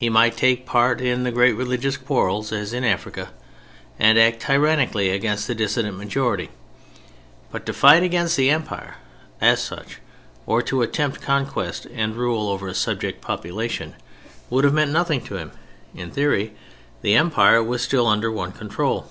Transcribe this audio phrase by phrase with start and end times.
[0.00, 3.32] He might take part in the great religious quarrels (as in Africa)
[3.98, 6.48] and act tyrannically against a dissident majority,
[7.52, 8.94] but to fight against the Empire
[9.42, 9.98] as such
[10.46, 13.94] or to attempt conquest and rule over a "subject population"
[14.48, 15.52] would have meant nothing to him;
[15.94, 16.54] in theory
[17.02, 19.10] the Empire was still under one control.